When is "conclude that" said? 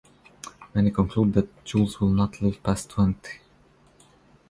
0.89-1.63